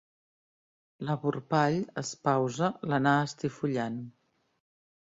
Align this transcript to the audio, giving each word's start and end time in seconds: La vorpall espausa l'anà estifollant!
La 1.09 1.17
vorpall 1.25 1.77
espausa 2.03 2.71
l'anà 2.91 3.17
estifollant! 3.31 4.03